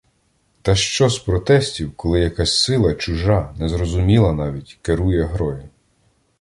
Та 0.61 0.75
що 0.75 1.09
з 1.09 1.19
протестів, 1.19 1.95
коли 1.95 2.19
якась 2.19 2.57
сила, 2.57 2.93
чужа, 2.95 3.55
незрозуміла 3.59 4.33
навіть, 4.33 4.79
керує 4.81 5.23
грою. 5.23 5.69